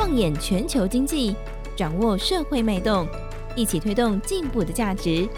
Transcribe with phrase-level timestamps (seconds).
[0.00, 1.36] 放眼全球经济，
[1.76, 3.06] 掌握社会脉动，
[3.54, 5.28] 一起推动进步的价值。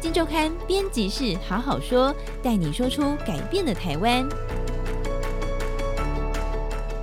[0.00, 4.24] 金周刊编辑室好好说，带你说出改变的台湾。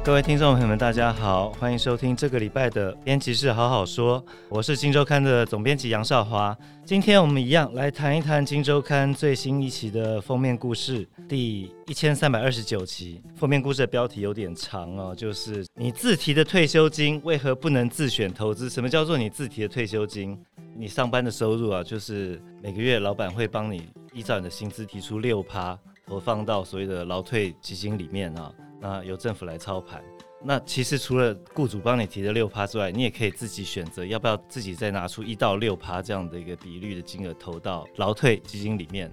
[0.03, 6.57] 各位听众朋友们，大家好，欢迎收听这个礼拜的编辑室好好说，我是金周刊的总编辑杨少华。
[6.83, 13.21] 今天我们一样来谈一谈金周刊最新一期的封面故事，第一千三百二十九期。
[13.35, 18.71] 封面故事的标题有点长哦，就是你自提的退休金为何不能自选投资？
[18.71, 20.35] 什么叫做你自提的退休金？
[20.75, 28.51] 你上班的收入啊，就是每个月老板会帮你依照你的薪资提出六趴，投放到所谓的劳退基金里面啊。
[28.81, 30.03] 那由政府来操盘，
[30.43, 39.11] 那其实除了雇主帮你提的六趴之外，你也可以自己选择要不要自己再拿出一到六趴这样的一个比率的金额投到劳退基金里面。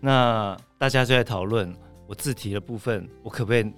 [0.00, 1.70] 那大家就在讨论，
[2.06, 3.70] 我自提的部分，我可不可以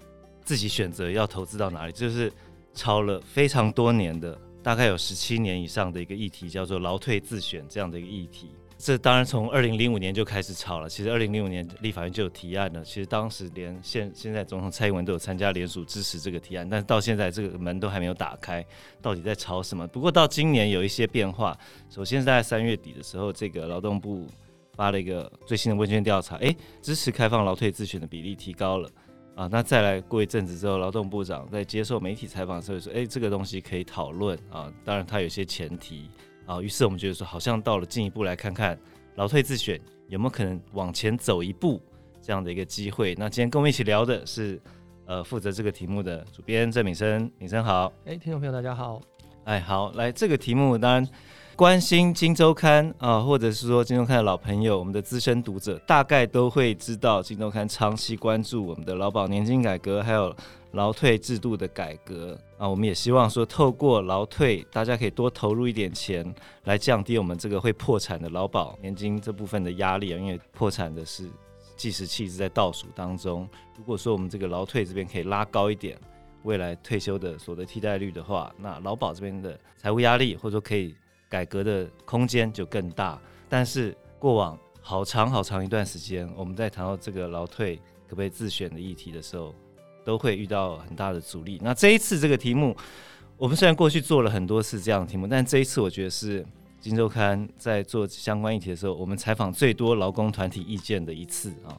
[0.45, 1.93] 自己选择要投资到哪里？
[1.93, 2.33] 就是
[2.73, 8.53] 超了非常多年的，大概有十七年以上的一个议题，叫做劳退自选这样的一个议题。
[8.77, 10.89] 这当然从二零零五年就开始吵了。
[10.89, 12.85] 其实二零零五年立法院就有提案了。
[12.85, 18.65] 其实当时连现现在总统蔡英文都有参加联署支持这个提案，但是到现在这个门都还没有打开，
[19.01, 19.87] 到底在吵什么？
[19.87, 21.57] 不过到今年有一些变化。
[21.89, 24.27] 首先是在三月底的时候，这个劳动部
[24.75, 28.91] 发了一个最新的问卷调查，诶，支持开放劳退自选的比例提高了
[29.35, 29.49] 啊。
[29.51, 34.71] 那再来过一阵子之后，劳动部长在接受媒体采访的时候说，诶，这个东西可以讨论啊。
[34.85, 36.11] 当然他有些前提。
[36.47, 38.79] 啊，于是我们觉得说，好像到了进一步来看看
[39.17, 41.81] 劳退自选有没有可能往前走一步
[42.21, 43.15] 这样的一个机会。
[43.17, 44.61] 那今天跟我们一起聊的是，
[45.07, 47.93] 呃，负责这个题目的主编郑敏生，敏生好。
[48.05, 49.01] 哎，听众朋友大家好。
[49.45, 51.09] 哎，好，来这个题目当然。
[51.57, 60.35] 关心《金周刊》啊，或者是说《金周刊》的老朋友，我们的资深读者大概都会知道，《金周刊》长期关注我们的劳保年金改革，还有
[60.75, 62.69] 劳退制度的改革啊。
[62.69, 66.35] 我们也希望说，透过劳退，大家可以多投入一点钱，
[66.65, 70.19] 来降低我们这个会破产的劳保年金这部分的压力啊。
[70.19, 71.29] 因为破产的是
[71.77, 73.49] 计时器是在倒数当中。
[73.79, 75.99] 如果说我们这个劳退这边可以拉高一点，
[76.43, 80.95] 未来退休的所得替代率的话，那劳保这边的财务压力，或者说可以。
[81.27, 87.77] 改革的空间就更大，但是过往好长好长一段时间，我们在谈到这个劳退
[88.07, 89.53] 可不可以自选的议题的时候，
[90.05, 91.59] 都会遇到很大的阻力。
[91.63, 92.77] 那这一次这个题目，
[93.37, 96.43] 我们虽然过去做了很多次这样的题目，但这一次我觉得是
[96.81, 101.75] 《金周刊》在做相关议题的时候，我们采访最多劳工团体意见的一次啊。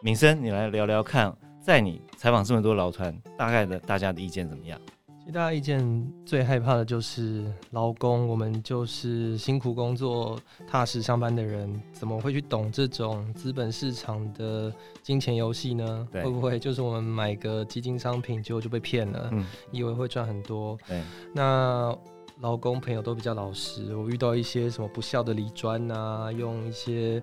[0.00, 4.80] 敏生，你来聊聊看，在你采访这么多劳团，大概的大家的意见怎么样？
[5.22, 16.08] 其实大家意见最害怕的就是劳工，我们就是辛苦工作、踏实上班的人，怎么会去懂这种资本市场的金钱游戏呢？
[16.12, 19.28] 会不会就是我们买个基金商品，结果就被骗了？
[19.30, 20.76] 嗯，以为会赚很多。
[20.88, 21.00] 对，
[21.32, 21.96] 那
[22.40, 27.22] 劳工朋友都比较老实，我遇到一些什么不孝的理专啊，用一些。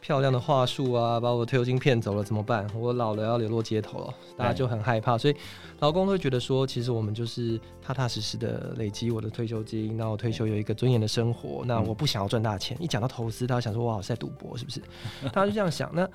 [0.00, 2.66] 漂亮的话术啊，把我的退休金骗走了怎么办？
[2.74, 5.36] 我老了要流落街头了，大家就很害怕，所以
[5.80, 12.76] 劳工都会觉得说，其实我们就是踏踏实实的累积我的退休金，那我退休有一个尊严的生活，那我不想要赚大钱。
[12.80, 14.80] 一讲到投资，大家想说哇，我是在赌博是不是？
[15.32, 16.08] 大家就这样想那。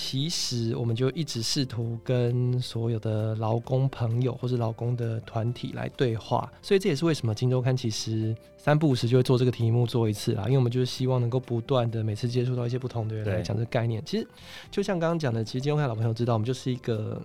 [0.00, 14.00] 其实我们就一直试图跟所有的劳工朋友或是劳工的团体来对话，所以这也是为什么《金周刊》其实三不五时就会做这个题目做一次啦，因为我们就是希望能够不断的每次接触到一些不同的人来讲这个概念。
[14.06, 14.24] 其实
[14.70, 17.20] 就像刚刚讲的，其实《金周刊》老朋友知道，我们就是一个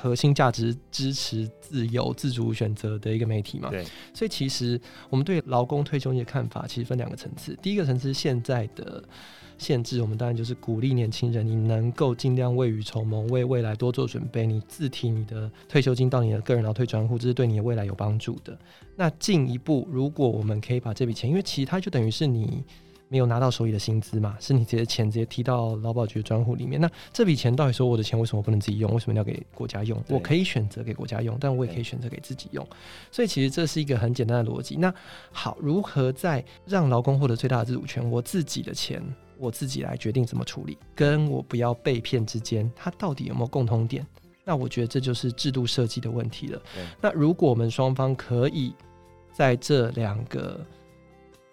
[0.00, 3.70] 核心价值支持自由自主选择的一个媒体嘛。
[3.70, 9.02] 对，所以其实我们对劳工退休金的看法其实分两个层次，第一个层次是现在的。
[9.58, 14.46] 限制我们当然就是鼓励年轻人，你能够尽量未雨绸缪，为未来多做准备。
[14.46, 18.56] 你自提你的退休金到你的个人劳退专户，这是对你的未来有帮助的。
[18.94, 22.62] 那进一步，如果我们可以把这笔钱，因为其他就等于是你
[23.08, 26.80] 没有拿到手里的薪资嘛，是你直接钱直接提到劳保局专户里面。
[26.80, 28.92] 那这笔钱到底说我的钱为什么不能自己用？
[28.92, 30.02] 为什么要给国家用？
[30.08, 32.66] 我可以选择给国家用，但我也可以选择给自己用。
[33.10, 34.76] 所以其实这是一个很简单的逻辑。
[34.76, 34.92] 那
[35.32, 38.08] 好，如何在让劳工获得最大的自主权？
[38.10, 39.02] 我自己的钱。
[39.40, 44.04] 我自己来决定怎么处理，跟我不要被骗之间，它到底有没有共同点？
[44.44, 46.60] 那我觉得这就是制度设计的问题了。
[47.00, 48.74] 那如果我们双方可以
[49.32, 50.66] 在这两个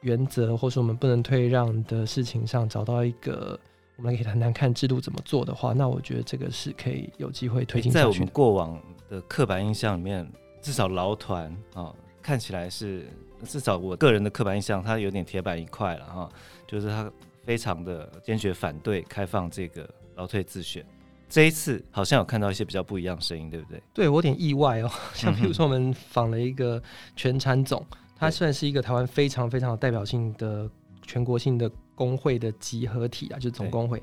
[0.05, 3.59] 原则，或是我们不能退让的事情上找到一个，
[3.97, 7.91] 我们可以谈谈看制度怎么做的话，那我觉得这个是可以有机会推进。
[7.91, 8.79] 在我们过往
[9.09, 10.25] 的刻板印象里面，
[10.61, 13.07] 至少劳团啊，看起来是
[13.43, 16.29] 至少我个人的刻板印象，它有点铁板一块了哈，
[16.67, 17.11] 就是它。
[17.45, 20.83] 非常的坚决反对开放这个劳退自选，
[21.29, 23.79] 这一次好像有看到一些比较不一样的声音，对不对？
[23.93, 24.89] 对，我有点意外哦。
[25.13, 26.81] 像比如说，我们访了一个
[27.15, 27.85] 全产总，
[28.25, 30.69] 他算是一个台湾非常非常有代表性的
[31.01, 34.01] 全国性的工会的集合体啊，就是总工会。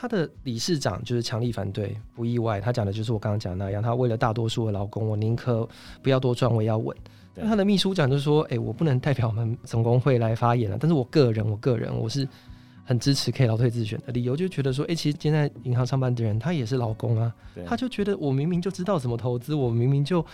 [0.00, 2.60] 他的理事长就是强力反对，不意外。
[2.60, 5.68] 他讲的就是我刚刚讲那样，他为了大多数的劳工，我宁可
[6.02, 6.96] 不要多赚，我也要稳。
[7.34, 12.26] 那他的秘书长就说：“哎、欸，我不能代表我们总工会来发言了，但是我个人，我个人我是
[12.84, 17.34] 很支持可以劳退自选的理由，就觉得说，哎、欸，其实现在银行上班的人他也是劳工啊，
[17.66, 20.24] 他就觉得我明明就知道怎么投资，我明明就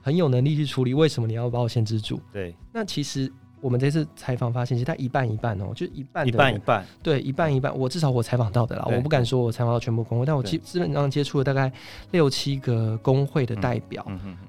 [0.00, 2.20] 很有能力去处理，为什么你要把我限制住？
[2.32, 3.32] 对，那其实。”
[3.62, 7.78] 我们这次采访发现，其实他一半一半哦，就一半一半一半，对，一半一半。
[7.78, 11.70] 我至少我采访到的啦，我不敢说我采访到全部工会，但我基基本上接触了大概
[12.10, 14.02] 六七个工会的代表。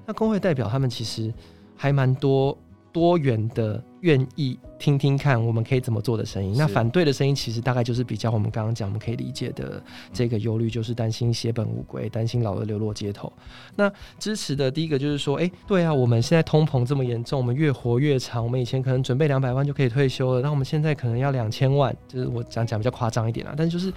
[0.06, 1.30] 那工会代表他们其实
[1.76, 2.56] 还蛮多
[2.92, 3.82] 多元的。
[4.02, 6.56] 愿意听听看，我们可以怎么做的声音。
[6.58, 9.80] 那反对的声音，其实大概就是比较我们刚刚讲，我们可以理解的
[10.12, 13.32] 这个忧虑，就是担心血本无归，担心老的流落街头。
[13.76, 23.54] 那支持的第一个就是说，哎、欸，对啊，我们现在通膨这么严重，我们越活越长，我们以前可能准备两百万就可以退休了，那我们现在可能要两千万，就是我讲讲比较夸张一点啊。
[23.56, 23.92] 但是就是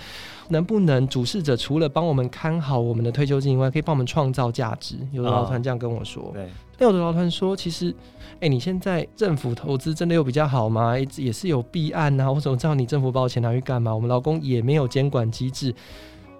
[0.49, 4.97] 能不能主事者除了帮我们看好我们的退休金以外，可以帮我们创造价值？
[5.11, 6.25] 有的老团这样跟我说。
[6.25, 6.47] 哦、对。
[6.77, 7.93] 那有的劳团说，其实，
[8.39, 9.93] 哎、你现在政府投资。
[9.93, 10.93] 真的又比较好吗？
[11.15, 12.31] 也是有弊案啊。
[12.31, 13.95] 我怎么知道你政府把我钱拿去干嘛？
[13.95, 15.73] 我们劳工也没有监管机制，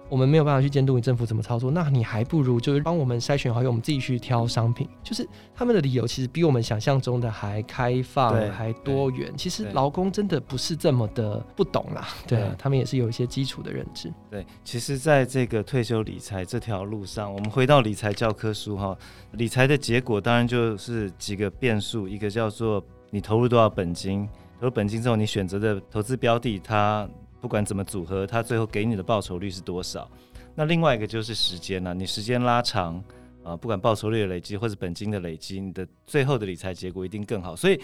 [0.08, 1.70] 我们没有办法去监督你政府怎么操作。
[1.70, 4.88] 那你还不如就是帮我们筛选好，由我们自己去挑商品。
[5.02, 9.32] 就是他们的理由其实比我们想象中的还开放，还多元。
[9.36, 12.08] 其实劳工真的不是这么的不懂啦。
[12.26, 14.12] 对啊，他们也是有一些基础的认知。
[14.30, 18.96] 对，其实在这个退休理财这条路上，我们回到理财教科书哈，
[19.32, 22.84] 理财的结果当然就是几个变数，一个叫做。
[23.08, 24.28] 你投入多少本金？
[24.58, 27.08] 投入本金之后，你选择的投资标的，它
[27.46, 30.10] 不管怎么组合，它最后给你的报酬率是多少？
[30.56, 33.00] 那另外一个就是时间了、你时间拉长，
[33.44, 37.54] 啊、不管报酬率的累积或者本金的累积，你的最后的理财结果一定更好。
[37.54, 37.80] 所以，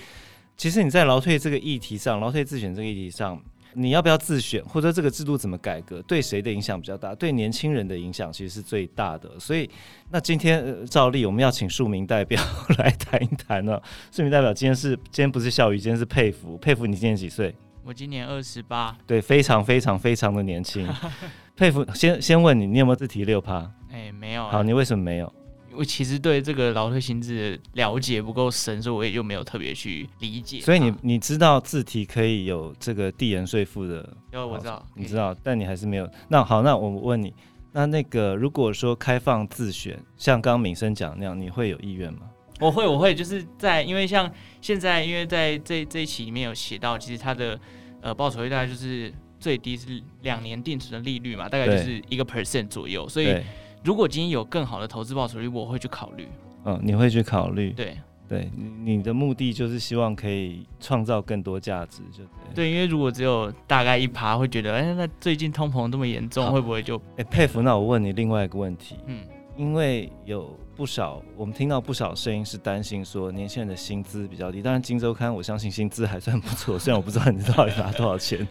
[0.56, 3.40] 其实你在劳退这个议题上，劳退自选这个议题上。
[3.74, 7.14] 你要不要自选，或者这个制度怎么改革，对谁的影响比较大？
[7.14, 9.30] 对年轻人的影响其实是最大的。
[9.38, 9.70] 所以，
[10.10, 12.42] 那今天、呃、照例我们要请庶民代表
[12.76, 13.80] 来谈一谈呢。
[14.10, 16.84] 庶民代表今天是今天不是孝瑜，今天是佩服佩服。
[16.84, 17.54] 你今年几岁？
[17.84, 18.96] 我今年二十八。
[19.06, 20.88] 对，非常非常非常的年轻。
[21.56, 23.58] 佩服，先先问你，你有没有自提六趴？
[23.90, 24.50] 哎、欸，没有、啊。
[24.50, 25.32] 好，你为什么没有？
[25.74, 30.60] 我其实对这个劳退薪资了解不够深，所以我也就没有特别去理解。
[30.60, 34.06] 所以你你知道自提可以有这个递延税负的？
[34.32, 36.08] 有，我知道，你知道，但你还是没有。
[36.28, 37.34] 那好，那我问你，
[37.72, 42.20] 那那个如果说开放自选，像刚刚敏生讲那样，你会有意愿吗？
[42.62, 44.30] 我会，我会，就是在因为像
[44.60, 47.58] 现在，因为在这这一期里面有写到，其实它的
[48.00, 53.36] 呃报酬率大概就是最低是两年定存的利率嘛，大概就是一个 percent 左右，所以。
[53.84, 56.28] 如果今天有更好的投资报酬率，我会去考虑。
[56.64, 57.70] 嗯，你会去考虑？
[57.70, 57.98] 对
[58.28, 58.48] 对，
[58.84, 62.54] 你的目的就是希望可以创造更多价值，就对。
[62.54, 66.96] 对，因为如果只有大概一趴，会觉得，哎、欸，那最近通膨这么严重，会不会就？
[66.96, 67.60] 哎、欸，佩服。
[67.60, 69.24] 那我问你另外一个问题，嗯，
[69.62, 78.46] 因为有不少我们听到不少声音是担心说年轻人的薪资比较低，当然《金周刊》我相信薪资还算不错，虽然我不知道你到底拿多少钱。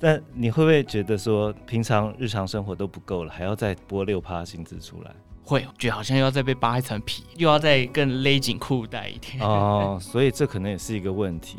[0.00, 5.14] 但你会不会觉得说，平常日常生活都不够了，还要再拨六趴薪资出来？
[5.44, 9.38] 会，觉得好像又要再被扒一层皮，又要再更勒紧裤带一点。
[9.42, 11.58] 哦，所以这可能也是一个问题。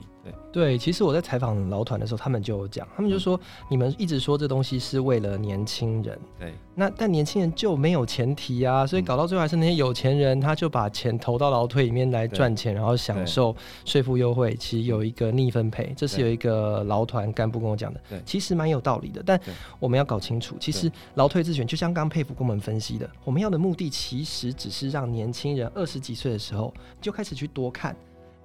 [0.52, 13.56] 对对，其实我在采访劳团的时候，他们就有讲，他们就说、嗯、你们一直说这东西是为了年轻人，对，那但年轻人就没有前提啊，所以搞到最后还是那些有钱人，他就把钱投到劳退里面来赚钱，然后享受
[13.86, 19.22] 税负优惠，其实有一个逆分配，这是有一个劳团干部跟我讲的，对其实蛮有道理的。
[19.26, 19.40] 但
[19.80, 27.96] 我们要搞清楚，其实劳退自选就像刚佩服跟我们分析的，我们要的目的其实只是让年轻人二十几岁的时候就开始去多看。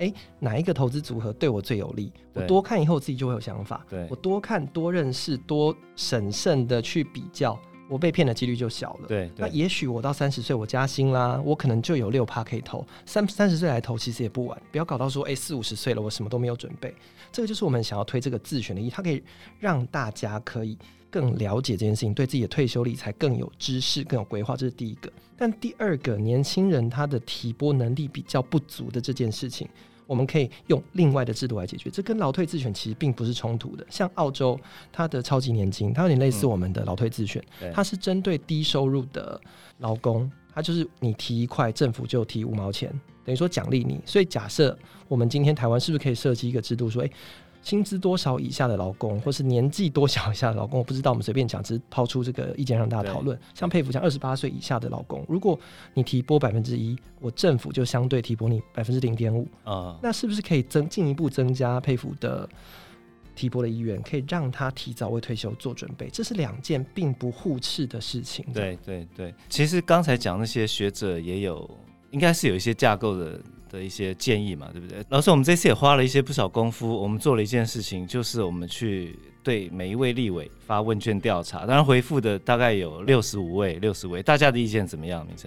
[0.03, 2.13] 哎，哪一个投资组合对我最有利？
[2.33, 3.87] 我多看以后，自己就会有想法。
[3.89, 7.57] 对，我多看、多认识、多审慎的去比较，
[7.89, 9.07] 我被骗的几率就小了。
[9.07, 12.85] 对，那也许我到三十岁，我加薪啦，我可能就有六趴可以投。
[13.07, 14.61] 三三十岁来投，其实也不晚。
[14.73, 16.93] 不要搞到说，哎，四五十岁了，我什么都没有准备。
[17.31, 19.23] 这个就是我们想要推这个自选的意义，它可以
[19.61, 20.77] 让大家可以。
[21.13, 25.13] 更了解这件事情，对自己的退休理财更有知识、更有规划，这是第一个。
[25.37, 29.69] 但第二个，年轻人他的提拨能力比较不足的这件事情，
[30.07, 31.91] 我们可以用另外的制度来解决。
[31.91, 33.87] 这跟劳退自选其实并不是冲突的。
[33.89, 34.59] 像澳洲，
[34.93, 39.41] 它的超级年金，它有点类似我们的劳退自选，嗯、它是针对低收入的
[39.79, 42.91] 劳工，它就是你提一块，政府就提五毛钱，
[43.25, 44.01] 等于说奖励你。
[44.05, 44.77] 所以假设
[45.09, 47.13] 我们今天台湾是不是可以设计一个制度，说，诶
[47.63, 53.39] 薪资多少以下的劳工，或是年纪多少以下的劳工，我不知道，我们随便讲，只是抛出这个意见让大家讨论。
[53.55, 55.59] 像佩服，像二十八岁以下的劳工，如果
[55.95, 62.49] 你提拨百分之一，我政府就相对提拨你百分之零点五啊，那是不是可以增进一步增加佩服的
[63.37, 66.09] 提拨的意愿，可以让他提早为退休做准备？
[66.13, 68.45] 这是两件并不互斥的事情。
[68.53, 71.71] 对对对，其实刚才讲那些学者也有，
[72.11, 73.41] 应该是有一些架构的。
[73.73, 75.03] 的一些建议嘛，对不对？
[75.09, 85.27] 老师，我们这次也花了一些不少功夫，我们做了一件事情，就是我们去对每一位立委发问卷调查，当然回复的大概有六十五位，六十位，大家的意见怎么样？
[85.27, 85.47] 明禛，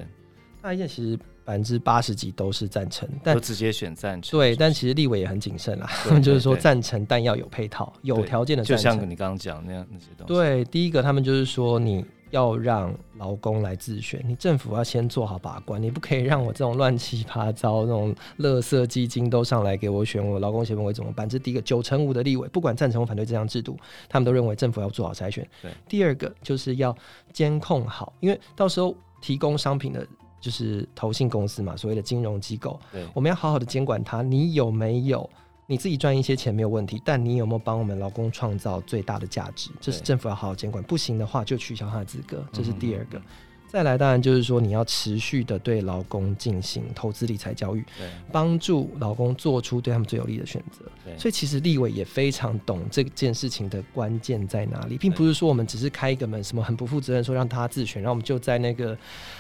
[0.62, 1.16] 大家意见其实
[1.46, 4.38] 百分之八十几都是赞成，但都直接选赞成。
[4.38, 8.92] 对，但其实立委也很谨慎啦，他们 就是说赞成，但要有配套、有条件的赞成。
[8.94, 10.34] 就像你刚刚讲那样那些东西。
[10.34, 12.04] 对，第一个他们就是说你。
[12.36, 21.28] 要让劳工来自选，你政府要先做好把关，你不可以让我这种乱七八糟、那种垃圾基金都上来给我选，我劳工协会会怎么办？
[21.28, 23.78] 这是第一个，九成五的立委不管赞成或反对这项制度，
[24.10, 25.48] 他们都认为政府要做好筛选。
[25.62, 26.94] 对，第二个就是要
[27.32, 30.06] 监控好，因为到时候提供商品的
[30.42, 35.30] 就是投信公司嘛，所谓的金融机构，对，我们要好好的监管它，你有没有？
[35.68, 39.72] 你自己赚一些钱没有问题，但你有没有帮我们劳工创造最大的价值？
[39.82, 40.84] 这是政府要好好监管。
[40.84, 42.46] 不行的话，就取消他的资格。
[42.52, 43.18] 这是第二个。
[43.18, 43.24] 嗯
[43.68, 47.84] 再来，当然就是说，你要持续的对劳工进行投资理财教育，
[48.32, 50.86] 帮助劳工做出对他们最有利的选择。
[51.18, 58.98] 所以，其实立委也非常懂这件事情的关键在哪里，并不是说我们只是开一个门，什么很不负责任，说让他自选，然后我们就在那个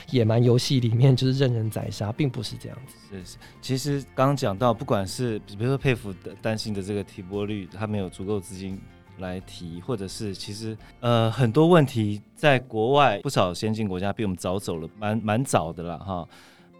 [0.09, 2.95] 野蛮游戏里面就是任人宰杀，并不是这样子。
[3.09, 8.79] 是是，其实刚刚讲到，不管是比如说佩服的担心的这个提拨率，他没有足够资金。
[9.19, 16.27] 来提，或者是其实呃很多问题，在国外不少先进国家比我们早走了，蛮蛮早的了哈。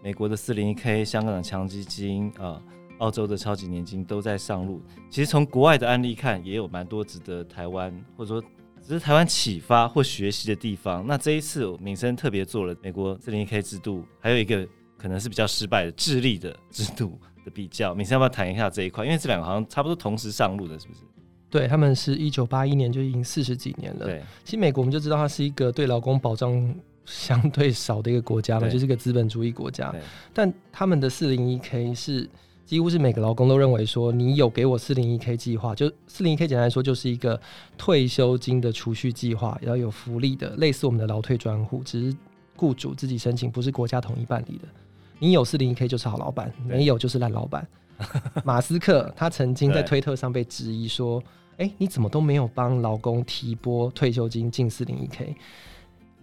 [0.02, 2.62] 美国的四零一 K，香港的强基金啊、呃，
[2.98, 4.80] 澳洲的超级年金都在上路。
[5.10, 8.40] 其实从国外的案例看，也有蛮多值得台湾或者说
[8.82, 11.04] 值得台湾启发或学习的地方。
[11.06, 17.92] 那这一次敏生特别做了美国四零一 K 制度，还有一个可能是比较失败的智利的制度的比较。
[17.92, 19.04] 明禛要不要谈一下这一块？
[19.04, 21.00] 因为这两个好像差不多同时上路的，是不是？
[21.56, 24.06] 对，他们是一九八一年就已经四十几年了。
[24.06, 26.74] 对，其实美国我们就知道它是一个对劳工保障
[27.06, 29.94] 相对少的一个国家嘛，就是个资本主义国家。
[30.34, 32.28] 但他们的四零一 K 是
[32.64, 37.40] 几乎是每个劳工都认为说，你有给我四零一 K 计划，就四零一 K 简单来说就是一个
[37.78, 42.16] 退休金的储蓄计划，要有福利的，类似我们的劳退专户，只是
[42.56, 44.66] 雇主自己申请，不是国家统一办理的。
[45.20, 47.66] 你有四零一 K 就是好老板，没有就是烂老板。
[48.44, 51.22] 马斯克他曾经在推特上被质疑说
[51.58, 55.34] ：“哎、欸，你怎么都没有帮劳工提拨退休金进四零一 K？”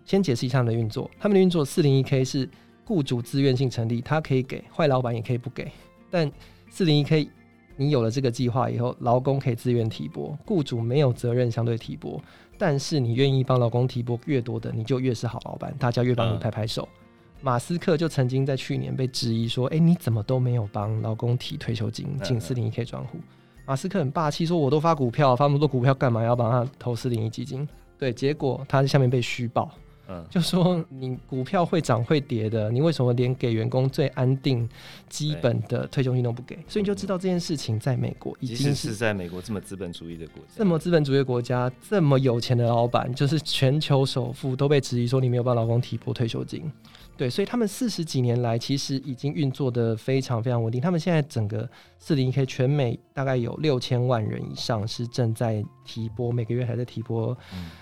[0.06, 1.10] 先解释一下他们的运作。
[1.20, 2.50] 他们的运作四零一 K 是
[2.86, 5.72] 雇主自愿性成立，他可以给，坏老板也可以不给。
[6.10, 6.32] 但
[6.70, 7.30] 四零一 K
[7.76, 12.22] 你有了这个计划以后，劳工可以自愿提拨，雇主没有责任相对提拨。
[12.58, 16.88] 但是你愿意帮劳工提拨越多的，你就越是好老板，大家越帮你拍拍手。
[16.92, 17.00] 嗯
[17.44, 23.18] 马斯克就曾经在去年被质疑说：“哎、欸，你怎么都没有帮劳工提退休金进四零一 K 专户？”
[23.66, 27.68] 马斯克很霸气说：“我都发股票，发那么多股票干嘛要帮他投四零一基金？”
[27.98, 29.72] 对，结果他在下面被虚报。
[30.10, 34.68] 嗯，就说你股票会涨会跌的，你为什么连给员工最安定、
[35.08, 36.56] 基本的退休金都不给？
[36.68, 46.70] 所以你就知道这件事情在美国已经是在美国这么资本主义的国家，这么资本主义的国家，这么有钱的老板，就是全球首富都被质疑说你没有帮老公提拨退休金。
[47.16, 50.82] 对，所以他们四十几年来其实已经运作的非常非常稳定。
[50.82, 57.38] 他们现在整个四零一 K 全美大概有六千万人以上是正在提拨，每个月还在提拨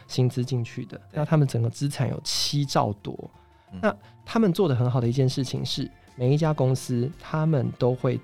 [0.07, 0.99] 薪资进去的。
[1.13, 3.17] 那他们整个资产有七兆多。
[3.81, 3.95] 那
[4.25, 8.19] 他们做的很好的一件事情是，每一家公司他们都会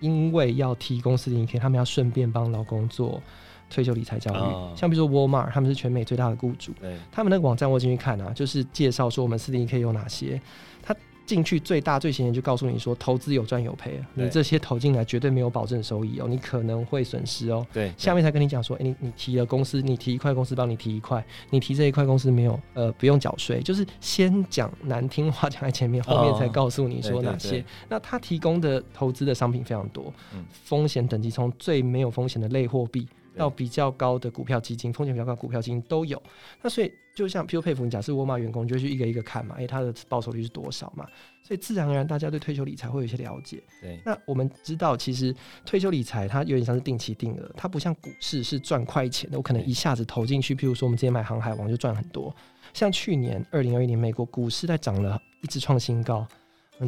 [0.00, 3.22] 因为要提供四零一 K，他们要顺便帮老公做。
[3.70, 6.72] 退休理财教育，哦，像比如说 Walmart，他们是全美最大的雇主，
[7.12, 10.40] 他们那个网站我进去看啊，就是介绍说我们四零一 K 有哪些。
[10.82, 10.96] 他
[11.28, 17.66] 进去最大最显眼就告诉你说，投资有赚有赔，你这些投进来绝对没有保证收益哦，你可能会损失哦。
[17.70, 27.62] 对，下面才跟你讲说，哎、欸，你你提了公司，你提一块公司帮你提一块，你提这一块公司没有呃不用缴税，就是先讲难听话讲在前面，后面才告诉你说哪些。
[27.90, 33.06] 那他提供的投资的商品非常多，嗯风险等级从最没有风险的类货币。
[33.38, 36.20] 到比较高的股票基金，风险比较高的股票基金都有。
[36.60, 41.06] 那所以就像譬如佩服，你假设沃尔玛员工，就会去一个一个看嘛，诶、欸，他的报酬率是多少嘛？
[41.42, 43.62] 所以自然而然，大家对退休理财会有一些了解。
[43.80, 43.98] 对。
[44.04, 49.38] 那我们知道，其实退休理财它有点像是定期定额，它不像股市是赚快钱的。
[49.38, 52.34] 我可能一下子投进去，譬如说我们之前买航海王就赚很多。
[52.74, 56.26] 像去年二零二一年，美国股市在涨了，一直创新高。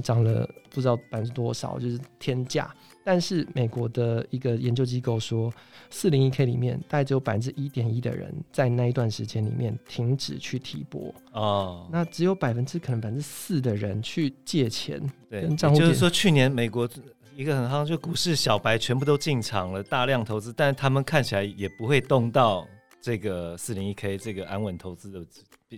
[0.04, 2.72] 涨了不知道百分之多少，就是天价。
[3.02, 5.52] 但是美国的一个研究机构说，
[5.90, 11.14] 四零一 K 里面大概只有百分之一点一的人在那一段时间里面停止去提拨。
[11.32, 16.88] 哦，那只有百分之可能百分之四的人去借钱，对，就是说去年美国
[17.36, 22.66] 一个很夯，就股市小白全部都进场了，大量投资，但他们看起来也不会动到
[23.00, 25.24] 这个四零一 K 这个安稳投资的。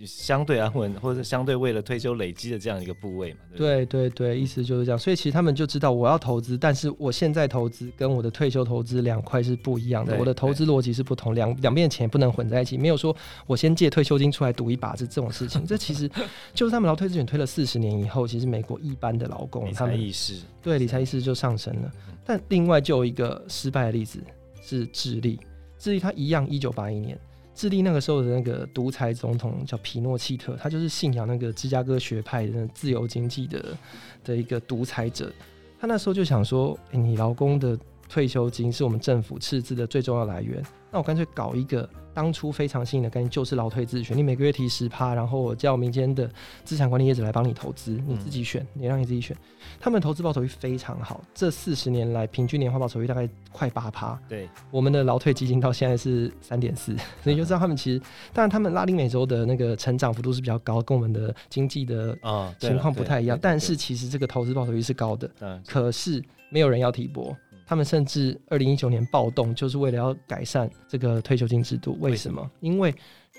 [0.07, 3.41] 相对安稳，或者相对为了退休累积的这样一个部位嘛？
[3.55, 4.97] 对对对，意思就是这样。
[4.97, 10.17] 所以其实他们就知道，我要投资，但是我现在投资跟我的退休投资两块是不一样的。
[10.17, 12.75] 我的投资逻辑是不同，两两边的钱不能混在一起。
[12.75, 13.15] 没有说
[13.45, 15.63] 我先借退休金出来赌一把这这种事情。
[15.63, 16.09] 这其实
[16.55, 21.91] 就是他们劳退自选推了四十年以后，其实美国一般的劳工他们意识，对理财意识就上升了。
[22.25, 24.19] 但另外就有一个失败的例子
[24.59, 25.39] 是智利，
[25.83, 27.19] 智利它一样，一九八一年。
[27.53, 33.77] 智利那个时候的那个独裁总统叫皮诺契特，他就是信仰那个芝加哥学派的自由经济的
[34.23, 35.29] 的一个独裁者。
[35.77, 37.77] 他那时候就想说：“欸，你劳工的
[38.09, 46.29] 退休金是我们政府赤字的最重要来源，那我干脆搞一个。”当初非常新颖的概念就是劳退自选，你每个月提十趴，然后我叫民间的
[46.63, 49.35] 资产管理业者来帮你投资，你自己选，你让你自己选。
[49.79, 54.15] 他们投资报酬率非常好，这四十年来平均年化报酬率大概快八趴。
[54.29, 57.99] 对，我们的劳退基金到现在是三点四， 所以就知道他们其实，
[58.31, 62.15] 当然他们拉丁美洲的那个成长幅度是比较高，跟我们的经济的
[62.59, 67.35] 情况不太一样，但是其实这个投资报酬率是高的，可是没有人要提拨。
[67.65, 71.97] 他们甚至二零一九年暴动，就是为了要改善这个退休金制度。
[71.99, 72.51] 为什么？
[72.59, 72.93] 因为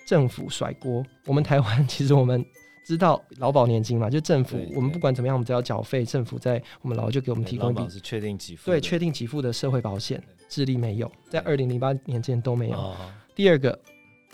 [0.07, 1.05] 政府甩锅。
[1.27, 2.45] 我们台湾其实我们
[2.87, 10.23] 知道劳保年金嘛，就政府我们不管怎么样，我们只要缴费，政府在我们劳就给我们提供一笔是确定给付，对，确定给付的社会保险。
[10.49, 12.95] 智利没有，在二零零八年之前都没有。
[13.35, 13.77] 第二个，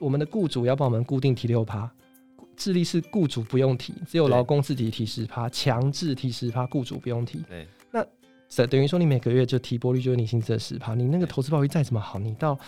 [0.01, 1.91] 我们的雇主要帮我们固定提六趴，
[2.57, 7.43] 智利是雇主不用提，只有劳工自己提十趴，强制提十趴，雇主不用提。
[7.49, 7.57] 那。
[8.67, 12.59] 等于说，你每个月就提拨率就是你薪资的十趴，你那个投资报酬率再怎么好，你到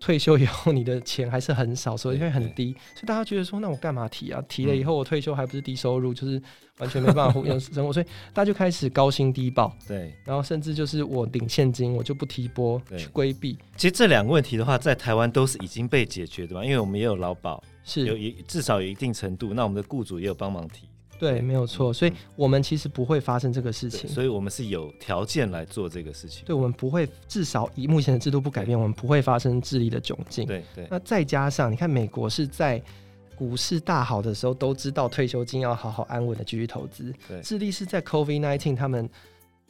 [0.00, 2.72] 退休以后，你的钱还是很少，所以会很低。
[2.94, 4.42] 所以大家觉得说，那我干嘛提啊？
[4.48, 6.42] 提了以后，我退休还不是低收入，就是
[6.78, 9.76] 完全没办法 用生活，所以大家就开始高薪低报。
[9.86, 13.58] 对，然后甚至就是我领现金，我就不提拨去规避。
[13.76, 20.88] 其实这两个问题的话，在台湾都是已经被解决的嘛，因为我们也有劳保，是有一至少有一定程度，那我们的雇主也有帮忙提。
[21.20, 26.42] 对，没有错，所以我们其实不会发生这个事情，所以我们是有条件来做这个事情。
[26.46, 30.46] 对，我们不会，至少以目前的制度不改变，我们不会发生智力的窘境。
[30.46, 30.88] 对对。
[30.90, 32.82] 那再加上，你看美国是在
[33.36, 37.42] 股市大好的时候都知道退休金要好好安稳的继续投资，对。
[37.42, 39.06] 智利是在 COVID nineteen 他们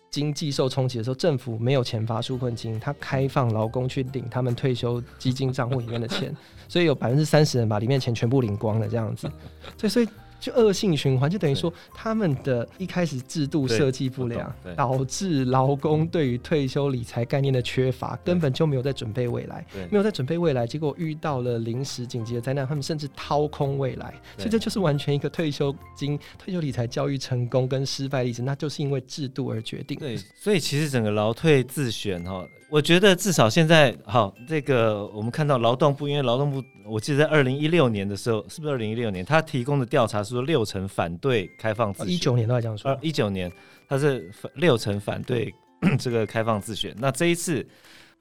[0.08, 6.32] 经济受冲击的时候，政府没有钱发纾困金，他开放劳工去领他们退休基金账户里面的钱，
[6.68, 9.28] 所以有百分之三十人把里面钱全部领光了，这样子。
[9.76, 10.08] 所以，所以。
[10.40, 29.98] 就恶性循环，就等于说他们的一开始制度设计不良，导致劳工对于退休理财概念的缺乏，根本就没有在准备未来，没有在准备未来，结果遇到了临时紧急的灾难，他们甚至掏空未来，所以这就是完全一个退休金、退休理财教育成功跟失败例子，那就是因为制度而决定。
[29.98, 32.46] 对，所以其实整个劳退自选哈。
[32.70, 39.24] 我觉得至少现在好，这个我们看到劳动部，因为劳动部，我记得在二零一六年的时候，是不是二零一六年？
[39.24, 42.96] 他提供的调查是说六成反对开放自选，一九年都在这样说。
[43.02, 43.50] 一九年
[43.88, 45.52] 他是六成反对
[45.98, 47.66] 这个开放自选，那这一次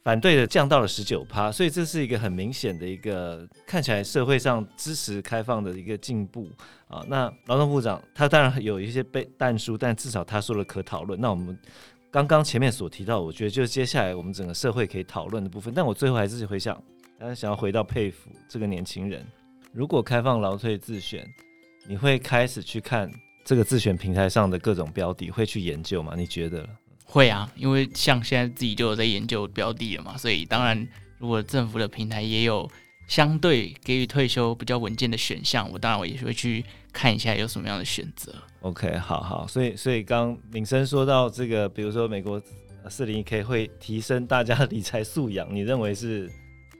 [0.04, 6.50] 反对的降到了十九趴，所以这是一个很明显的一个看起来社会上支持开放的一个进步
[6.88, 7.06] 啊。
[7.08, 11.22] 那劳动部长他当然有一些被淡书，但至少他说了可讨论。
[11.22, 11.56] 那我们。
[12.12, 15.72] 刚刚前面所提到，我觉得就是接下来我们整个社会可以讨论的部分。
[15.76, 16.76] 但我最后还是回想，
[17.20, 19.24] 大家想要回到佩服这个年轻人。
[19.72, 21.24] 如果开放劳退自选，
[21.88, 23.12] 你会开始去看
[23.46, 26.14] 这个自选平台上的各种标的，会去研究吗？
[26.18, 26.68] 你觉得？
[27.06, 30.88] 会啊，因为像现在自己就有在研究标的了嘛，所以当然，
[31.20, 32.68] 如果政府的平台也有
[33.10, 38.34] 相对给予退休比较稳健的选项，我当然我也会去看一下有什么样的选择。
[38.62, 42.42] OK，好好，所以所以刚敏生说到这个，比如说美国
[42.88, 46.30] 四零一 K 会提升大家的理财素养，你认为是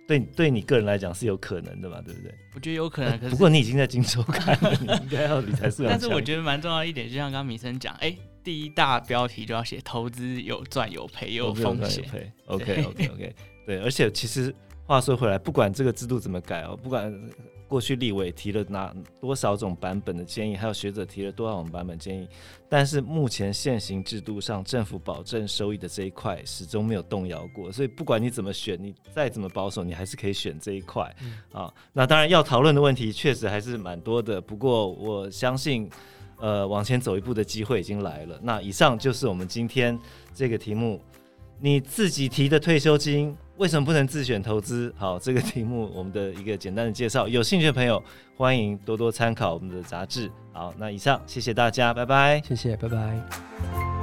[0.08, 2.00] 对对你个人来讲是有可能的嘛？
[2.06, 2.32] 对不对？
[2.54, 5.90] 我觉得有可能，可是不过你已经在金周刊了，你应该要理财素养。
[5.94, 12.06] 但是我觉得蛮重要一点，就像刚刚敏生讲，哎，第一大标题就要写投资有赚有赔有风险。
[12.46, 14.54] OK OK OK，对，而且其实
[14.90, 17.14] 话说回来，不管这个制度怎么改哦，不管。
[17.70, 22.28] 过去立委提了哪多少种版本的建议，还有学者提了多少种版本建议，
[22.68, 31.72] 但是目前现行制度上，政府保证收益的这一块始终没有动摇过，所以不管你怎么选，你再怎么保守，你还是可以选这一块、嗯、啊。
[31.94, 35.88] 那当然要讨论的问题确实还是蛮多的，不过我相信，
[36.40, 38.40] 呃往前走一步的机会已经来了。
[38.42, 39.96] 那以上就是我们今天
[40.34, 41.00] 这个题目，
[41.60, 44.92] 你自己提的退休金为什么不能自选投资？
[44.98, 48.02] 好，这个题目我们的一个简单的介绍，有兴趣的朋友
[48.38, 50.32] 欢迎多多参考我们的杂志。
[50.54, 53.99] 好，那以上谢谢大家，拜拜，谢谢，拜拜。